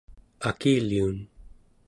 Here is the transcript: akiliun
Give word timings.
akiliun 0.47 1.17